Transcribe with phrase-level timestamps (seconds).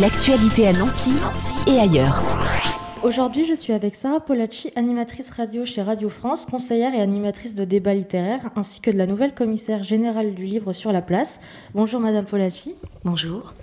[0.00, 1.12] L'actualité à Nancy,
[1.66, 2.22] et ailleurs.
[3.02, 7.64] Aujourd'hui, je suis avec Sarah Polacci, animatrice radio chez Radio France, conseillère et animatrice de
[7.64, 11.40] débats littéraires, ainsi que de la nouvelle commissaire générale du livre sur la place.
[11.74, 12.74] Bonjour Madame Polacci.
[13.04, 13.54] Bonjour.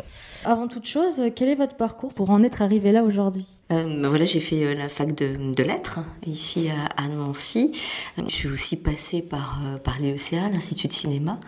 [0.43, 3.45] Avant toute chose, quel est votre parcours pour en être arrivé là aujourd'hui?
[3.73, 7.71] Euh, ben voilà, j'ai fait euh, la fac de, lettres ici à, Nancy.
[8.17, 11.39] Je suis aussi passée par, euh, par l'EECA, l'Institut de cinéma,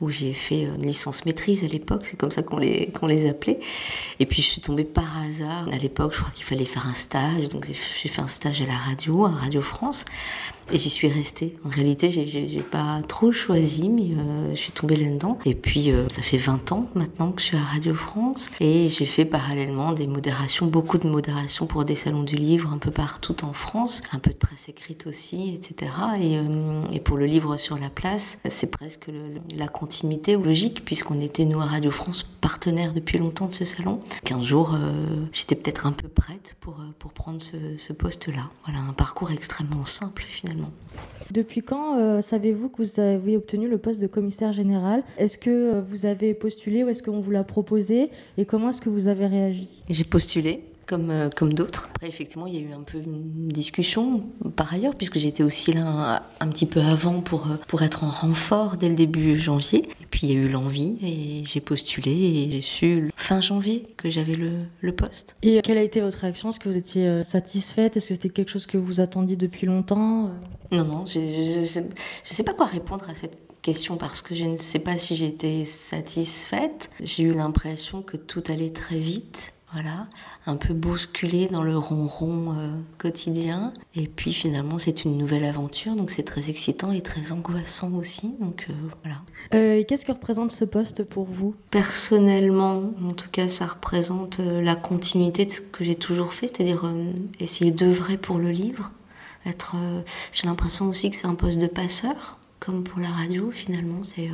[0.00, 3.26] où j'ai fait une licence maîtrise à l'époque, c'est comme ça qu'on les, qu'on les
[3.26, 3.60] appelait.
[4.18, 5.68] Et puis je suis tombée par hasard.
[5.72, 8.66] À l'époque, je crois qu'il fallait faire un stage, donc j'ai fait un stage à
[8.66, 10.04] la radio, à Radio France.
[10.72, 11.56] Et j'y suis restée.
[11.64, 15.36] En réalité, j'ai pas trop choisi, mais euh, je suis tombée là-dedans.
[15.44, 18.50] Et puis, euh, ça fait 20 ans maintenant que je suis à Radio France.
[18.60, 22.78] Et j'ai fait parallèlement des modérations, beaucoup de modérations pour des salons du livre un
[22.78, 25.90] peu partout en France, un peu de presse écrite aussi, etc.
[26.20, 29.10] Et, euh, et pour le livre sur la place, c'est presque
[29.56, 33.98] la continuité logique, puisqu'on était, nous, à Radio France, partenaires depuis longtemps de ce salon.
[34.24, 34.76] Qu'un jour,
[35.32, 38.48] j'étais peut-être un peu prête pour, pour prendre ce, ce poste-là.
[38.64, 40.59] Voilà, un parcours extrêmement simple finalement.
[41.30, 45.04] Depuis quand euh, savez-vous que vous avez obtenu le poste de commissaire général?
[45.16, 48.10] Est-ce que euh, vous avez postulé ou est-ce qu'on vous l'a proposé?
[48.36, 49.68] Et comment est-ce que vous avez réagi?
[49.88, 51.88] J'ai postulé comme, euh, comme d'autres.
[51.90, 54.24] Après, effectivement, il y a eu un peu une discussion
[54.56, 58.10] par ailleurs, puisque j'étais aussi là un, petit peu avant pour, euh, pour être en
[58.10, 59.84] renfort dès le début janvier.
[60.00, 63.86] Et puis, il y a eu l'envie et j'ai postulé et j'ai su fin janvier
[63.96, 65.36] que j'avais le, le, poste.
[65.42, 66.50] Et quelle a été votre réaction?
[66.50, 67.96] Est-ce que vous étiez euh, satisfaite?
[67.96, 70.30] Est-ce que c'était quelque chose que vous attendiez depuis longtemps?
[70.72, 71.84] Non, non, je ne
[72.24, 75.64] sais pas quoi répondre à cette question parce que je ne sais pas si j'étais
[75.64, 76.90] satisfaite.
[77.00, 80.08] J'ai eu l'impression que tout allait très vite voilà,
[80.46, 83.72] un peu bousculé dans le ronron euh, quotidien.
[83.94, 88.34] Et puis finalement, c'est une nouvelle aventure, donc c'est très excitant et très angoissant aussi.
[88.40, 89.18] Donc euh, voilà.
[89.54, 91.54] Euh, Qu'est-ce que représente ce poste pour vous?
[91.70, 96.48] Personnellement, en tout cas, ça représente euh, la continuité de ce que j'ai toujours fait,
[96.48, 96.92] c'est-à-dire
[97.38, 98.90] essayer d'œuvrer pour le livre.
[99.46, 99.76] Être,
[100.32, 103.50] j'ai l'impression aussi que c'est un poste de passeur, comme pour la radio.
[103.50, 104.28] Finalement, c'est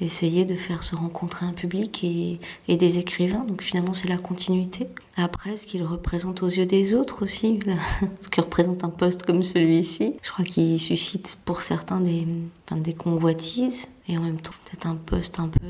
[0.00, 3.44] essayer de faire se rencontrer un public et, des écrivains.
[3.44, 4.88] Donc finalement, c'est la continuité.
[5.16, 7.60] Après, ce qu'il représente aux yeux des autres aussi,
[8.20, 12.26] ce que représente un poste comme celui-ci, je crois qu'il suscite pour certains des,
[12.66, 15.66] enfin, des convoitises et en même temps peut-être un poste un peu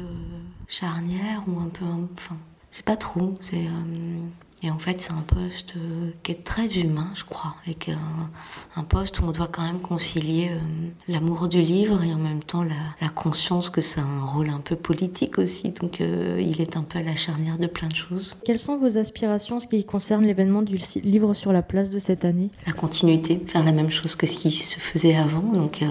[0.68, 1.84] charnière ou un peu,
[2.14, 2.36] enfin,
[2.70, 3.36] c'est pas trop.
[3.40, 4.18] C'est euh,
[4.62, 8.30] et en fait, c'est un poste euh, qui est très humain, je crois, avec un,
[8.76, 10.58] un poste où on doit quand même concilier euh,
[11.08, 14.60] l'amour du livre et en même temps la, la, conscience que c'est un rôle un
[14.60, 15.70] peu politique aussi.
[15.70, 18.36] Donc, euh, il est un peu à la charnière de plein de choses.
[18.44, 21.98] Quelles sont vos aspirations en ce qui concerne l'événement du livre sur la place de
[21.98, 22.50] cette année?
[22.66, 25.82] La continuité, faire la même chose que ce qui se faisait avant, donc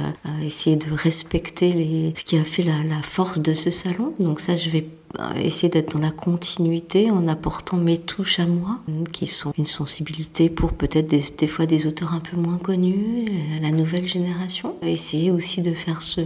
[0.44, 4.14] essayer de respecter les, ce qui a fait la, la force de ce salon.
[4.20, 4.88] Donc ça, je vais
[5.36, 8.80] essayer d'être dans la continuité en apportant mes touches à moi,
[9.12, 13.26] qui sont une sensibilité pour peut-être des, fois des auteurs un peu moins connus,
[13.62, 14.76] la nouvelle génération.
[14.82, 16.22] Essayer aussi de faire se,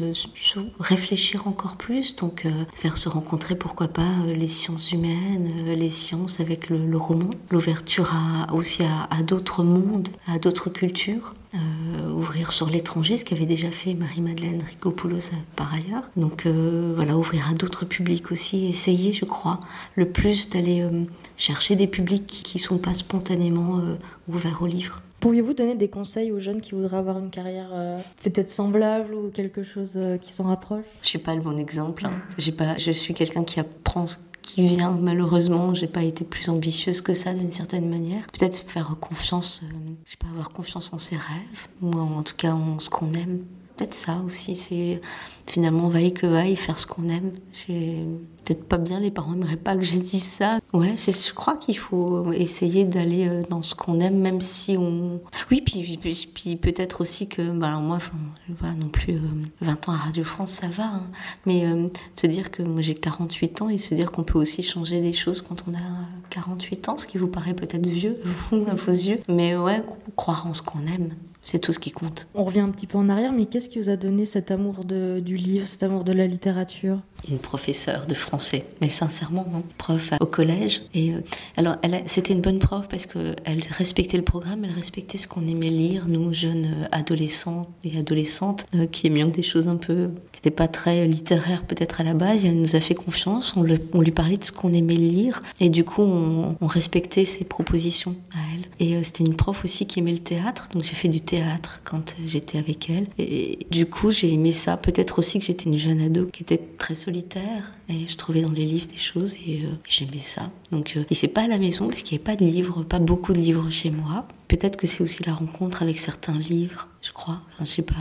[0.79, 5.75] réfléchir encore plus, donc euh, faire se rencontrer pourquoi pas euh, les sciences humaines, euh,
[5.75, 8.11] les sciences avec le, roman, l'ouverture
[8.53, 11.33] aussi à d'autres mondes, à d'autres cultures.
[11.55, 16.09] Euh, ouvrir sur l'étranger, ce qu'avait déjà fait Marie-Madeleine Rigopoulos par ailleurs.
[16.17, 19.59] Donc euh, voilà, ouvrir à d'autres publics aussi, essayer, je crois,
[19.95, 21.03] le plus d'aller euh,
[21.37, 23.97] chercher des publics qui ne sont pas spontanément euh,
[24.27, 25.03] ouverts au livre.
[25.19, 29.29] Pourriez-vous donner des conseils aux jeunes qui voudraient avoir une carrière euh, peut-être semblable ou
[29.29, 30.83] quelque chose euh, qui s'en rapproche?
[31.01, 32.07] Je suis pas le bon exemple.
[32.07, 32.11] Hein.
[32.57, 34.05] Pas, je suis quelqu'un qui apprend
[34.43, 35.73] qui vient malheureusement.
[35.73, 38.27] J'ai pas été plus ambitieuse que ça d'une certaine manière.
[38.27, 41.67] Peut-être faire confiance euh, je sais pas avoir confiance en ses rêves.
[41.81, 43.39] Ou en tout cas en ce qu'on aime.
[43.75, 45.01] Peut-être ça aussi c'est
[45.47, 47.31] finalement vaille que vaille faire ce qu'on aime.
[47.53, 48.05] J'ai
[48.43, 50.59] peut-être pas bien les parents n'aimeraient pas que je dise ça.
[50.73, 55.19] Ouais je crois qu'il faut essayer d'aller euh, dans ce qu'on aime même si on
[55.53, 59.21] oui puis puis, puis peut-être aussi que bah alors moi je vois non plus euh,
[59.61, 61.07] 20 ans à Radio France ça va hein,
[61.45, 64.63] mais euh, se dire que moi j'ai 48 ans et se dire qu'on peut aussi
[64.63, 68.17] changer des choses quand on a 48 ans ce qui vous paraît peut-être vieux
[68.67, 69.83] à vos yeux mais ouais
[70.15, 71.11] croire en ce qu'on aime
[71.43, 72.27] c'est tout ce qui compte.
[72.33, 74.85] On revient un petit peu en arrière, mais qu'est-ce qui vous a donné cet amour
[74.85, 76.99] de, du livre, cet amour de la littérature?
[77.29, 80.83] Une professeure de français, mais sincèrement, hein, prof au collège.
[80.93, 81.21] Et euh,
[81.57, 81.75] alors,
[82.05, 85.69] c'était une bonne prof parce que elle respectait le programme, elle respectait ce qu'on aimait
[85.69, 90.55] lire, nous jeunes adolescents et adolescentes, euh, qui aimions des choses un peu qui n'étaient
[90.55, 92.45] pas très littéraires peut-être à la base.
[92.45, 95.83] Elle nous a fait confiance, on, lui parlait de ce qu'on aimait lire, et du
[95.83, 98.87] coup, on, respectait ses propositions à elle.
[98.87, 101.33] Et euh, c'était une prof aussi qui aimait le théâtre, donc j'ai fait du théâtre
[101.33, 103.07] théâtre quand j'étais avec elle.
[103.17, 104.77] Et du coup, j'ai aimé ça.
[104.77, 108.51] Peut-être aussi que j'étais une jeune ado qui était très solitaire et je trouvais dans
[108.51, 110.51] les livres des choses et euh, j'aimais ça.
[110.71, 112.83] Donc, euh, et c'est pas à la maison parce qu'il n'y avait pas de livres,
[112.83, 114.27] pas beaucoup de livres chez moi.
[114.53, 117.41] Peut-être que c'est aussi la rencontre avec certains livres, je crois.
[117.53, 117.95] Enfin, je sais pas.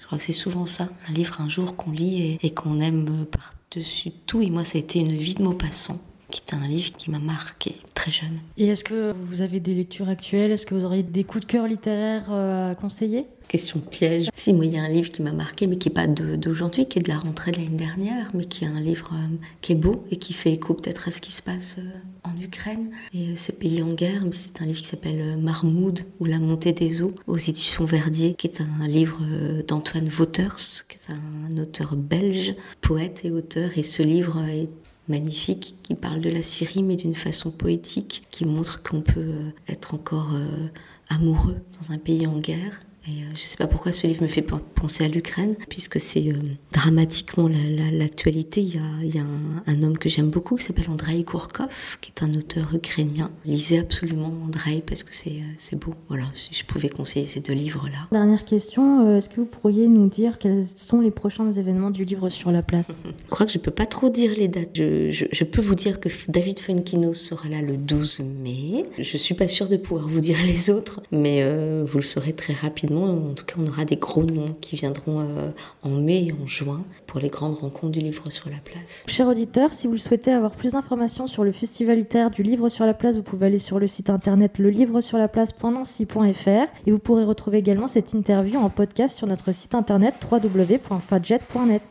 [0.00, 2.80] Je crois que c'est souvent ça, un livre un jour qu'on lit et, et qu'on
[2.80, 4.42] aime par-dessus tout.
[4.42, 6.00] Et moi, ça a été une vie de Maupassant
[6.32, 8.40] qui est un livre qui m'a marqué très jeune.
[8.58, 10.50] Et est-ce que vous avez des lectures actuelles?
[10.50, 13.26] Est-ce que vous auriez des coups de cœur littéraires euh, à conseiller?
[13.46, 14.30] Question piège.
[14.34, 16.86] Si, moi, il y a un livre qui m'a marqué, mais qui n'est pas d'aujourd'hui,
[16.86, 19.72] qui est de la rentrée de l'année dernière, mais qui est un livre euh, qui
[19.72, 21.82] est beau et qui fait écho peut-être à ce qui se passe euh,
[22.24, 22.90] en Ukraine.
[23.12, 27.02] Et c'est Pays en guerre, c'est un livre qui s'appelle Marmoud ou La montée des
[27.02, 29.20] eaux aux éditions Verdier, qui est un livre
[29.66, 30.56] d'Antoine Vauters,
[30.88, 33.78] qui est un auteur belge, poète et auteur.
[33.78, 34.68] Et ce livre est
[35.08, 39.50] magnifique qui parle de la Syrie mais d'une façon poétique, qui montre qu'on peut euh,
[39.68, 40.68] être encore euh,
[41.08, 44.22] amoureux dans un pays en guerre et euh, je ne sais pas pourquoi ce livre
[44.22, 44.42] me fait
[44.74, 46.36] penser à l'Ukraine, puisque c'est euh,
[46.72, 48.62] dramatiquement l'actualité.
[48.62, 51.22] Il y a, il y a un, un, homme que j'aime beaucoup qui s'appelle Andrei
[51.22, 53.30] Kourkov, qui est un auteur ukrainien.
[53.44, 55.42] Lisez absolument Andrei parce que c'est
[55.74, 55.92] euh, beau.
[56.08, 58.08] Voilà, si je pouvais conseiller ces deux livres-là.
[58.10, 62.30] Dernière question, est-ce que vous pourriez nous dire quels sont les prochains événements du livre
[62.30, 63.02] sur la place?
[63.24, 64.70] Je crois que je ne peux pas trop dire les dates.
[64.74, 68.86] Je, je, je, peux vous dire que David Funkinos sera là le 12 mai.
[68.96, 72.04] Je ne suis pas sûre de pouvoir vous dire les autres, mais euh, vous le
[72.04, 75.50] saurez très rapidement en tout cas, on aura des gros noms qui viendront euh,
[75.82, 79.04] en mai et en juin pour les grandes rencontres du livre sur la place.
[79.06, 82.68] Chers auditeurs, si vous le souhaitez avoir plus d'informations sur le festival littéraire du livre
[82.68, 87.58] sur la place, vous pouvez aller sur le site internet lelivresurlaplace.nancy.fr et vous pourrez retrouver
[87.58, 91.82] également cette interview en podcast sur notre site internet www.fadjet.net.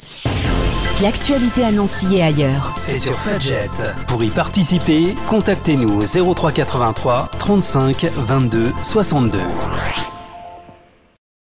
[1.02, 2.76] L'actualité à Nancy et ailleurs.
[2.78, 3.70] C'est sur Fadjet.
[4.08, 9.40] Pour y participer, contactez-nous au 0383 35 22 62.